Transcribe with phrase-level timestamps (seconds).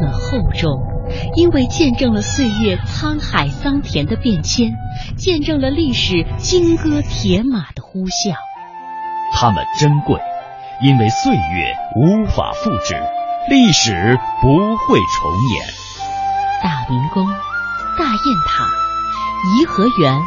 [0.00, 0.82] 们厚重，
[1.36, 4.72] 因为见证了岁月沧海桑田的变迁，
[5.16, 8.34] 见证了历史金戈铁马的呼啸；
[9.32, 10.20] 它们珍贵，
[10.82, 12.94] 因为岁月无法复制，
[13.48, 15.66] 历史不会重演。
[16.62, 17.26] 大明宫、
[17.98, 18.66] 大雁塔、
[19.58, 20.20] 颐和园、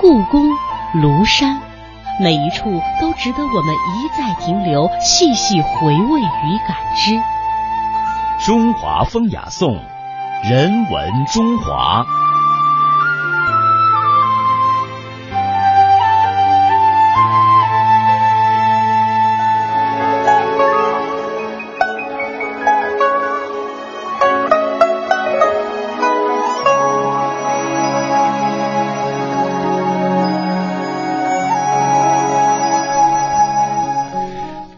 [0.00, 0.46] 故宫、
[0.94, 1.60] 庐山。
[2.18, 7.35] 每一处都值得我们一再停留、细细回味与感知。
[8.44, 9.80] 中华风雅颂，
[10.44, 12.04] 人文中华。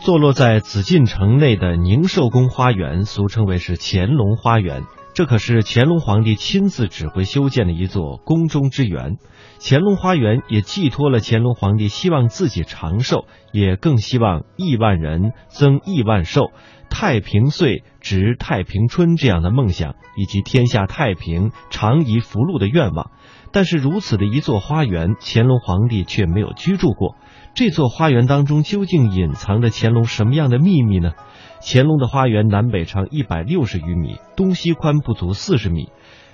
[0.09, 4.85] 坐落在紫禁城内的宁寿宫花园，俗称为是乾隆花园。
[5.13, 9.19] 这可是乾隆皇帝亲自指挥修建的一座宫中之园。
[9.61, 16.53] 乾隆花园也寄托了乾隆皇帝希望自己长寿，也更希望亿万人增亿万寿、
[16.89, 23.11] 太平岁值太平春这样的梦想，以及天下太平、长宜福禄的愿望。
[23.53, 27.17] 但是，如此的一座花园，乾隆皇帝却没有居住过。
[27.59, 31.15] 这座花园当中究竟隐藏着乾隆什么样的秘密呢？
[31.61, 35.89] 乾隆的花园南北长一百六十余米，东西宽不足四十米，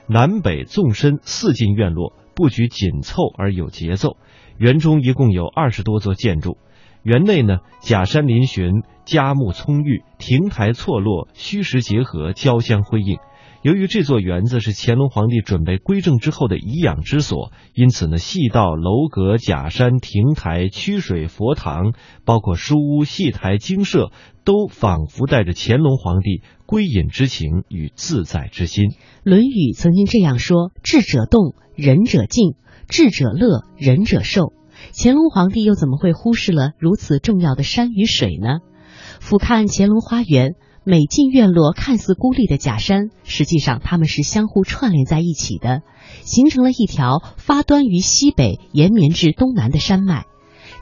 [0.06, 4.18] 南北纵深四进院落，布局紧凑而有节奏。
[4.58, 6.58] 园中一共有二十多座建筑，
[7.02, 13.16] 园内呢假山嶙峋，佳木葱郁，亭台错落，虚实结合，交相辉映。
[13.64, 21.94] 由于这座园子是乾隆皇帝准备归政之后的颐养之所，因此呢，戏道、楼阁、假山、亭台、曲水、佛堂，
[22.26, 24.12] 包括书屋、戏台、精舍，
[24.44, 28.90] 都仿佛带着乾隆皇帝归隐之情与自在之心。
[29.22, 34.52] 《论语》曾经这样说：“智者动，仁者静；智者乐，仁者寿。”
[34.92, 38.58] 乾隆皇帝又怎么会忽视了如此重要的山与水呢？
[39.20, 40.54] 俯瞰乾隆花园。
[40.86, 45.80] 每进院落看似孤立的假山，实际上它们是相互串联在一起的，
[46.24, 50.24] 形成了一条发端于西北延绵至东南的山脉。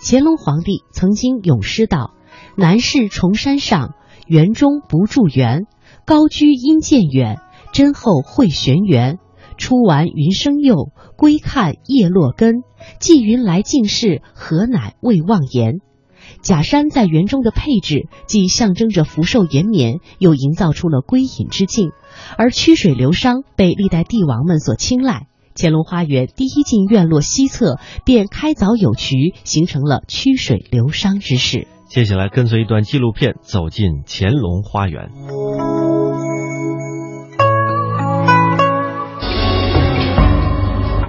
[0.04, 2.14] 乾隆皇帝曾经咏诗道
[2.58, 3.94] ：“南市崇山上，
[4.26, 5.66] 园中不住园。
[6.04, 7.38] 高居因渐远，
[7.72, 9.20] 真后会玄元。
[9.56, 12.62] 出完云生佑，归看叶落根。
[12.98, 15.74] 寄云来尽是，何乃未忘言。”
[16.42, 21.92] 假山在园中的配置，既象征着福寿延绵，又营造出了归隐之境。
[22.36, 31.68] 而曲水流觞被历代帝王们所青睐，乾隆花园第一进院落西侧便开凿有渠，形成了曲水流觞之势。
[31.86, 35.10] 接下来跟随一段纪录片，走进乾隆花园。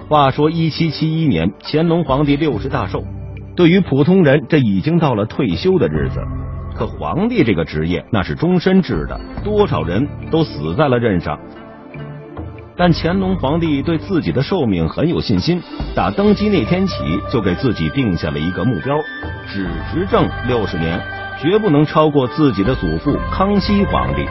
[0.10, 3.04] 话说一七七一年，乾隆皇帝六十大寿。
[3.56, 6.20] 对于普通人，这已经到了退休的日子。
[6.76, 11.40] 可皇帝这个职业那是终身制的，多少人都死在了任上。
[12.76, 15.62] 但乾隆皇帝对自己的寿命很有信心，
[15.94, 16.96] 打登基那天起
[17.32, 18.98] 就给自己定下了一个目标：
[19.48, 21.00] 只执政六十年，
[21.40, 24.26] 绝不能超过自己的祖父康熙皇帝。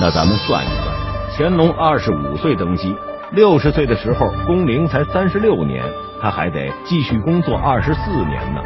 [0.00, 0.96] 那咱们算一算，
[1.36, 2.96] 乾隆二十五岁登基，
[3.32, 5.84] 六十岁的时候，工龄才三十六年。
[6.20, 8.60] 他还得继续工作二十四年呢。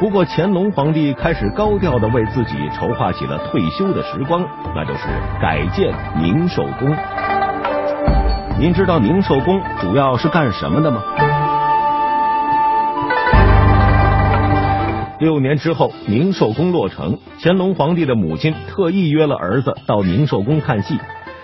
[0.00, 4.44] 不过乾隆皇帝开始高调的为自己筹划起了退休的时光，
[4.74, 5.08] 那就是
[5.40, 6.96] 改建宁寿宫。
[8.60, 11.02] 您知道宁寿宫主要是干什么的吗？
[15.18, 20.96] 六年之后，宁寿宫落成，乾隆皇帝的母亲特意约了儿子到宁寿宫看戏，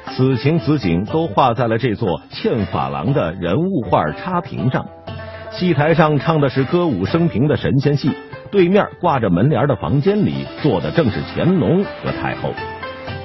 [0.07, 4.87] 此情此景都画在了这座嵌珐琅的人物画插屏上。
[5.57, 8.11] 戏台上唱的是歌舞升平的神仙戏，
[8.51, 12.53] 对面挂着门帘的房间里坐的正是乾隆和太后。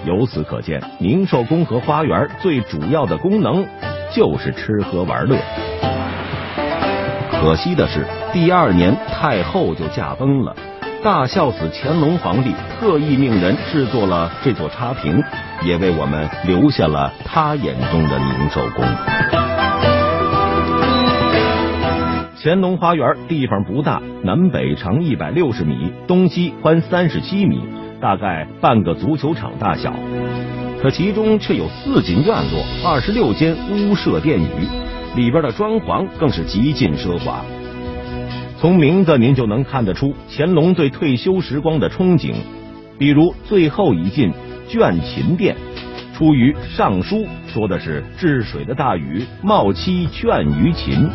[0.06, 3.66] 由此可见，宁寿宫和花园最主要的功能
[4.14, 5.37] 就是吃喝玩乐。
[7.31, 10.55] 可惜的是，第二年太后就驾崩了，
[11.03, 15.20] 大孝子乾隆皇帝特意命人制作了这座插屏，
[15.64, 19.48] 也为我们留下了他眼中的宁寿宫。
[22.41, 27.59] 乾隆花园地方不大，南北长一百六十米，东西宽三十七米，
[28.00, 29.94] 大概半个足球场大小。
[30.82, 37.44] 可其中却有四进院落，二十六间屋舍殿宇，里边的装潢更是极尽奢华。
[38.58, 42.34] 从名字您就能看得出乾隆对退休时光的憧憬。
[42.97, 44.32] 比如最后一进
[44.70, 45.58] 倦勤殿，
[46.14, 51.09] 出于《尚书》，说的是治水的大禹冒妻倦于勤，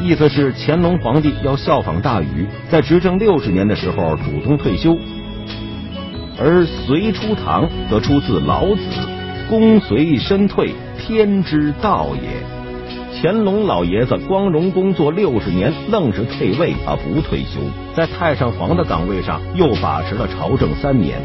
[0.00, 4.96] 意思是乾隆皇帝要效仿大禹，在执政六十年的时候主动退休。
[6.38, 8.80] 而隋初唐则出自老子
[9.48, 12.22] ：“功随身退，天之道也。”
[13.20, 17.60] 乾隆老爷子光荣工作六十年，愣是退位啊，不退休，
[17.94, 21.20] 在太上皇的岗位上又把持了朝政三年。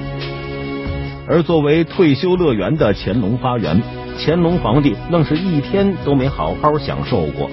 [1.25, 3.81] 而作为退休乐园的乾隆花园，
[4.19, 7.49] 乾隆皇帝愣是一天都没好好享受过，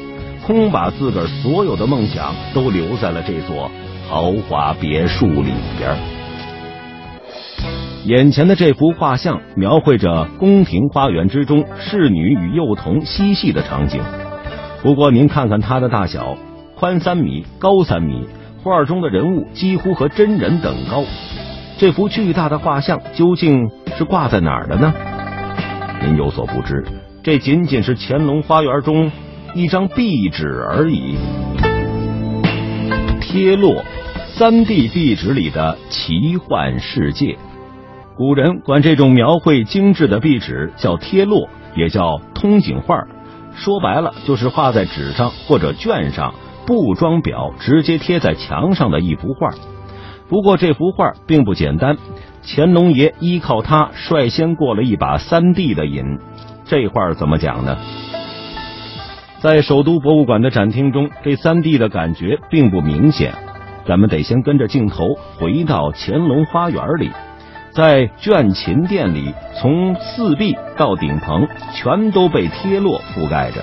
[0.46, 3.70] 空把自个儿所有的梦想都留在了这座
[4.08, 5.96] 豪华别墅里边。
[8.04, 14.02] 眼前的这幅画像描绘着宫廷花园之中侍女与幼童嬉戏的场景。
[14.82, 16.36] 不过您看看它的大小，
[16.76, 18.28] 宽三米，高三米，
[18.62, 21.02] 画中的人物几乎和真人等高。
[21.78, 24.92] 这幅巨大的画像究竟是挂在哪儿的呢？
[26.02, 26.84] 您有所不知，
[27.22, 29.10] 这仅仅是乾隆花园中
[29.54, 31.16] 一张壁纸而已。
[33.20, 33.84] 贴落，
[34.34, 37.38] 三 D 壁纸里的奇幻世界。
[38.16, 43.06] 古人管这种描绘精致的壁纸叫贴落，也叫通景画。
[43.54, 46.34] 说白了，就是画在纸上或者卷上，
[46.66, 49.50] 不装裱，直接贴在墙上的一幅画。
[50.28, 51.96] 不过这幅画并不简单，
[52.44, 56.18] 乾隆爷依靠它率先过了一把三 D 的瘾。
[56.64, 57.76] 这画怎么讲呢？
[59.44, 63.34] 在首都博物馆的展厅中，这三 D 的感觉并不明显。
[63.86, 65.04] 咱们得先跟着镜头
[65.36, 67.10] 回到乾隆花园里。
[67.70, 73.62] 在卷琴殿里，从四壁到顶棚，全都被贴落覆盖着，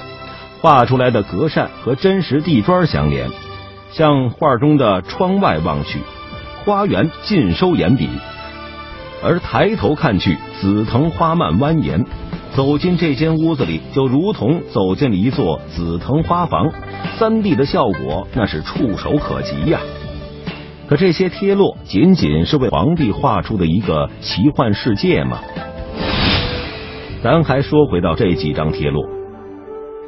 [0.62, 3.28] 画出来的格扇和真实地砖相连。
[3.90, 5.98] 向画中的窗外望去，
[6.64, 8.06] 花园尽收眼底；
[9.24, 12.06] 而抬头看去，紫藤花蔓蜿蜒。
[12.54, 16.70] 走进这间屋子里，就如同走进了一座紫藤花房。
[17.18, 19.80] 三 D 的效果那是触手可及呀。
[20.88, 25.40] 可这些贴落仅仅是为皇帝画出的一个奇幻世界吗？
[27.24, 29.02] 咱还说回到这几张贴落，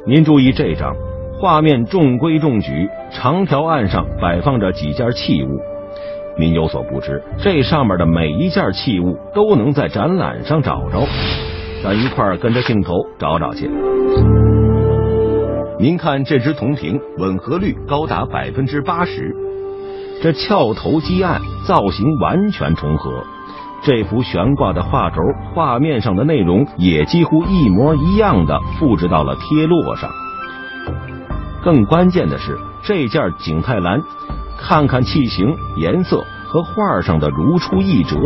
[0.06, 0.92] 您注意这张
[1.40, 5.48] 画面中规中矩，长条案上摆放着几件器物。
[6.38, 11.06] 您有所不知，这上面的每一件器物都能在展览上找着。
[11.84, 13.70] 咱一块儿跟着镜头找找去。
[15.78, 19.36] 您看这只铜瓶，吻合率高达百分之八十。
[20.22, 23.22] 这翘头基案造型完全重合，
[23.82, 25.16] 这幅悬挂的画轴
[25.52, 30.08] 画面上的内容也几乎一模一样的复制到了贴落上。
[31.62, 34.00] 更关键的是，这件景泰蓝，
[34.58, 38.16] 看看器型、颜色和画上的如出一辙。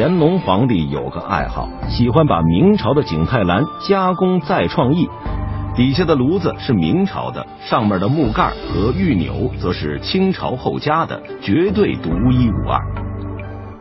[0.00, 5.08] 乾隆皇帝有个爱好，喜欢把明朝的景泰蓝加工再创意。
[5.74, 12.80] 底下的炉子是明朝的，上面的木盖和玉钮则是清朝后加的，绝对独一无二。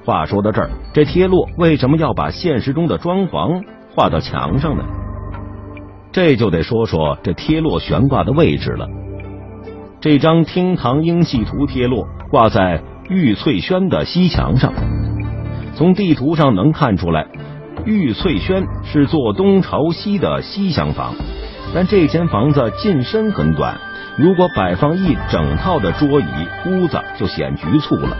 [0.07, 3.61] 话说到这儿，这贴落为什么要把现实中的装潢
[3.93, 4.83] 画到墙上呢？
[6.11, 8.87] 这就得说说这贴落悬挂的位置了。
[10.01, 14.73] 这张厅堂英系图贴落挂在玉翠轩的西墙上，
[15.77, 17.27] 从地图上能看出来，
[17.85, 21.13] 玉翠轩是坐东朝西的西厢房。
[21.71, 23.78] 但这间房子进深很短，
[24.18, 26.25] 如果摆放一整套的桌椅，
[26.66, 28.18] 屋子就显局促了。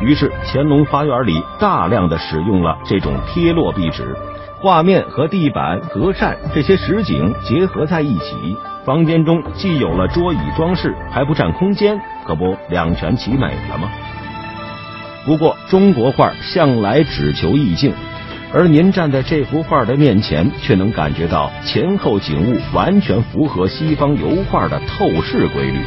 [0.00, 4.16] 于是乾隆花园里大量的使用了这种贴落壁纸，
[4.62, 13.90] 画面和地板、隔扇这些实景结合在一起，房间中既有了桌椅装饰，还不占空间，可不两全其美了吗？
[15.24, 17.92] 不过中国画向来只求意境。
[18.50, 25.80] 而您站在这幅画的面前，却能感觉到前后景物完全符合西方油画的透视规律。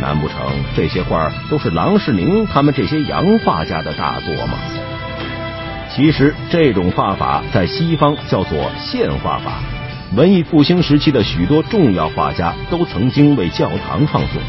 [0.00, 0.36] 难不成
[0.76, 4.58] 这些画都是郎世宁他们这些洋画家的大作吗？
[5.90, 9.54] 其实这种画法在西方叫做现画法。
[10.14, 14.40] 文艺复兴时期的许多重要画家都曾经为教堂创作。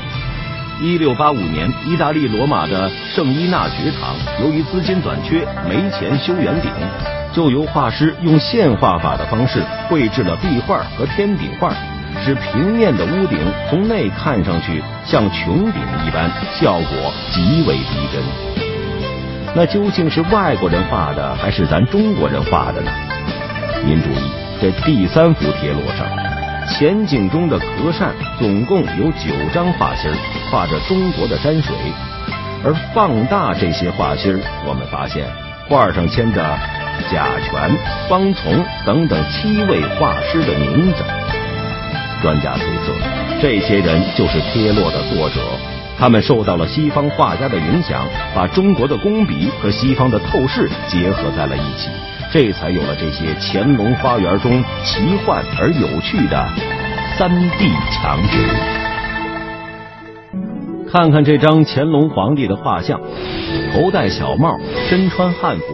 [0.79, 6.71] 一六八五年，意大利罗马的圣伊纳爵堂由于资金短缺，没钱修圆顶，
[7.33, 11.73] 就由画师用线画法的方式绘制了壁画和天顶画，
[12.23, 16.29] 使平面的屋顶从内看上去像穹顶一般，
[16.59, 18.21] 效果极为逼真。
[19.55, 22.91] 那究竟是外国人画的，还是咱中国人画的呢？
[23.83, 24.31] 您注意，
[24.61, 26.36] 这第三幅贴落上。
[26.69, 30.11] 前景中的格扇总共有九张画心，
[30.51, 31.75] 画着中国的山水。
[32.63, 35.25] 而放大这些画心，我们发现
[35.69, 36.43] 画上签着
[37.09, 37.77] 贾全、
[38.09, 41.03] 方从等等七位画师的名字。
[42.21, 42.93] 专家推测，
[43.41, 45.41] 这些人就是贴落的作者。
[45.97, 48.05] 他们受到了西方画家的影响，
[48.35, 51.89] 把中国的工笔和西方的透视结合在了一起，
[52.31, 56.47] 这才有了这些乾隆花园中奇幻而有趣的
[57.17, 58.37] 三 D 墙纸。
[60.91, 62.99] 看看这张乾隆皇帝的画像，
[63.73, 64.57] 头戴小帽，
[64.89, 65.65] 身穿汉服，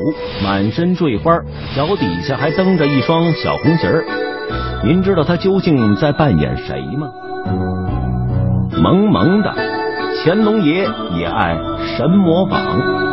[0.44, 1.32] 满身坠花，
[1.76, 4.04] 脚底下还蹬着一双小红鞋儿。
[4.84, 7.10] 您知道他究竟在扮演谁吗？
[8.82, 9.54] 萌萌的，
[10.24, 11.58] 乾隆爷也爱
[11.96, 13.13] 神模仿。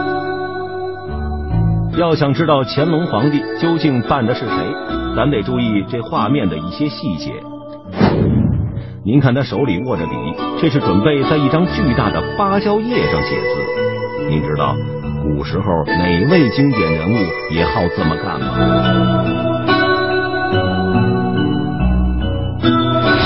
[2.01, 4.55] 要想知道乾隆皇帝究竟扮的是谁，
[5.15, 7.31] 咱得注意这画面的一些细节。
[9.05, 10.13] 您看他手里握着笔，
[10.59, 13.45] 这是准备在一张巨大的芭蕉叶上写字。
[14.31, 14.75] 您知道
[15.23, 17.17] 古时候哪位经典人物
[17.53, 18.47] 也好这么干吗？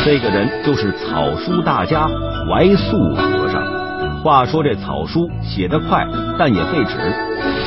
[0.04, 2.08] 这个人就是草书大家
[2.48, 3.73] 怀素和尚。
[4.24, 6.02] 话说这草书写得快，
[6.38, 6.96] 但也费纸。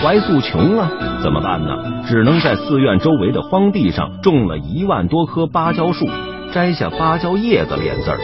[0.01, 0.89] 怀素穷啊，
[1.21, 2.01] 怎么办呢？
[2.07, 6.07] 只能在寺院周围的荒地上种了一万多棵芭蕉树，
[6.51, 8.17] 摘下芭蕉叶子练字儿。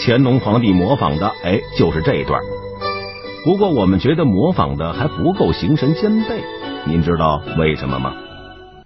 [0.00, 2.40] 乾隆皇帝模仿的，哎，就是这一段。
[3.44, 6.42] 不过我们觉得模仿的还不够形神兼备，
[6.84, 8.12] 您知道为什么吗？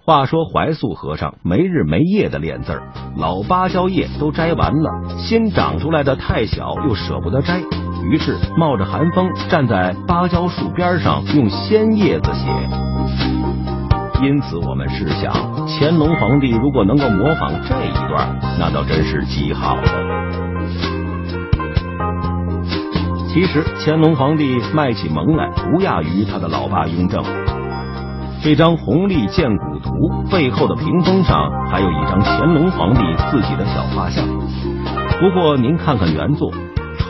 [0.05, 2.83] 话说怀素和尚没日没夜的练字儿，
[3.17, 7.61] 老芭蕉叶都摘完了，新长出来的太小，又舍不得摘，
[8.09, 12.49] 于是冒着寒风站在芭蕉树边上用鲜叶子写。
[14.21, 15.33] 因此，我们试想，
[15.67, 19.83] 乾隆皇帝如果能够模仿这一段，那倒真是极好了。
[23.27, 27.21] 其实，乾隆皇帝卖起萌来不亚于他的老爸雍正。
[28.41, 29.89] 这张红历鉴古图
[30.29, 34.23] 背后的屏风上还有一张乾隆皇帝自己的小画像。
[35.19, 36.51] 不过您看看原作，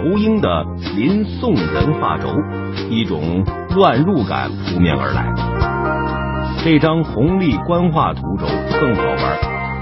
[0.06, 0.50] 吴英的
[0.98, 2.28] 《临宋人画轴》，
[2.90, 3.44] 一种
[3.74, 5.34] 乱入感扑面而来。
[6.64, 8.46] 这张红历官画图轴
[8.80, 9.38] 更好玩，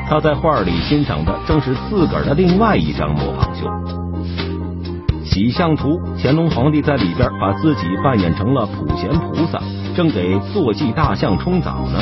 [0.07, 3.67] 他在画里欣赏的正是自个儿的另外一张模仿秀。
[5.23, 9.59] 喜相图，乾隆皇帝在里边把自己扮演成了普贤菩萨。
[9.95, 11.99] 正给坐骑大象冲澡呢，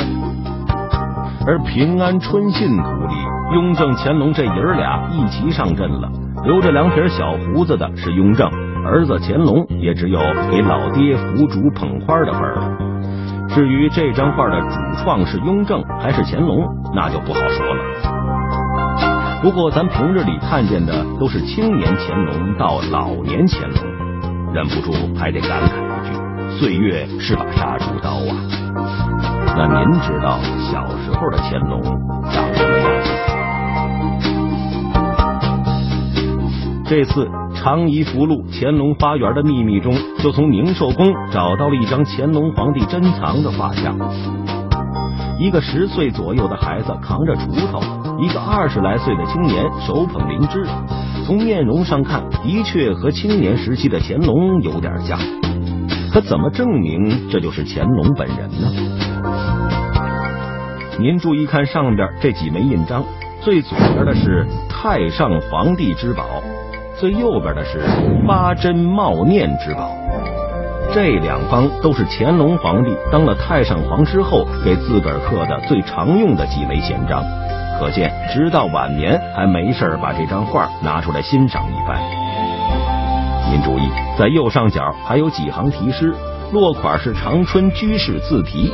[1.46, 3.14] 而平安春信图里，
[3.54, 6.08] 雍正、乾隆这爷俩一齐上阵了。
[6.44, 8.48] 留着两撇小胡子的是雍正，
[8.84, 10.18] 儿子乾隆也只有
[10.50, 12.70] 给老爹扶竹捧花的份儿了。
[13.48, 17.82] 至于这张画的主创是雍正还是乾隆，那就不好说了。
[19.42, 26.12] 不过咱平日里看见的都是青年乾隆到老年乾隆，忍不住还得感慨一句。
[26.58, 28.36] 岁月是把杀猪刀啊！
[29.56, 30.38] 那您知道
[30.70, 31.82] 小时候的乾隆
[32.30, 32.44] 长
[36.90, 43.96] 这次《长宜福禄乾隆花园的秘密》中，就从宁寿宫找到了一张乾隆皇帝珍藏的画像。
[45.38, 47.80] 一个十岁左右的孩子扛着锄头，
[48.18, 50.66] 一个二十来岁的青年手捧灵芝。
[51.24, 55.16] 从面容上看，的确和青年时期的乾隆有点像。
[56.12, 58.68] 可怎么证明这就是乾隆本人呢？
[60.98, 63.04] 您注意看上边这几枚印章，
[63.40, 66.42] 最左边的是太上皇帝之宝，
[67.00, 67.80] 最右边的是
[68.28, 69.90] 八珍茂念之宝。
[70.92, 77.24] 这两方都是乾隆皇帝当了太上皇之后给自个儿刻的最常用的几枚闲章，
[77.78, 81.98] 可见直到晚年还没事把这张画拿出来欣赏一番。
[83.50, 83.88] 您注意，
[84.18, 86.12] 在右上角还有几行题诗，
[86.52, 88.70] 落款是长春居士自题。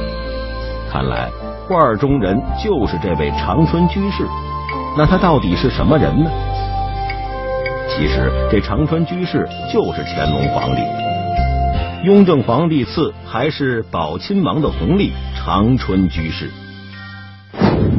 [0.90, 1.30] 看来
[1.68, 4.26] 画中人就是这位长春居士。
[4.98, 6.30] 那他到底是什么人呢？
[7.96, 10.82] 其实这长春居士就是乾隆皇帝。
[12.04, 16.50] 雍正皇帝赐还是宝亲王的红历长春居士。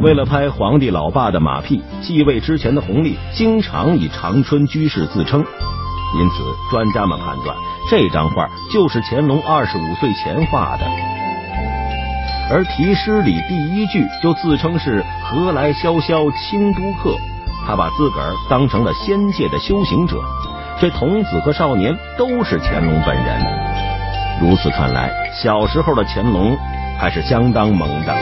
[0.03, 5.43] 为了拍皇帝老爸的马屁，继位之前的红历经常以长春居士自称。
[6.19, 7.57] 因此，专家们判断
[7.89, 10.85] 这张画就是乾隆二十五岁前画的。
[12.49, 17.17] 而题诗里第一句就自称是“何来萧萧清都客”，
[17.67, 20.17] 他把自个儿当成了仙界的修行者。
[20.79, 23.41] 这童子和少年都是乾隆本人。
[24.39, 26.55] 如此看来，小时候的乾隆
[26.97, 28.15] 还是相当萌的。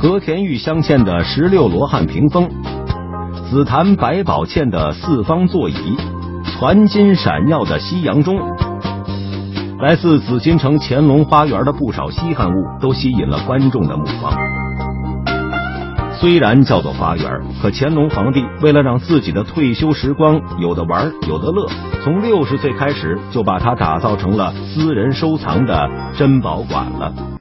[0.00, 2.48] 和田玉镶嵌的十六罗汉屏风。
[3.50, 5.96] 紫檀百宝嵌的四方座椅，
[6.60, 8.38] 攒金闪耀的西洋钟，
[9.80, 14.32] 来自紫禁城乾隆花园的不少稀罕物都吸引了观众的目光。
[16.20, 21.66] 虽然叫做花园，可乾隆皇帝为了让自己的退休时光有的玩有的乐，
[22.04, 27.30] 从六十岁开始就把它打造成了私人收藏的珍宝馆了。